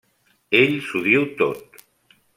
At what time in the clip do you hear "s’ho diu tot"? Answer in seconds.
0.87-1.81